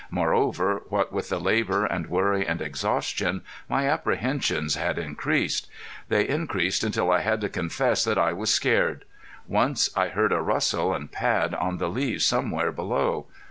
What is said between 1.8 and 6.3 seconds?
and worry and exhaustion, my apprehensions had increased. They